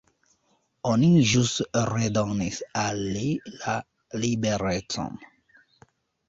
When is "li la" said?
3.19-3.77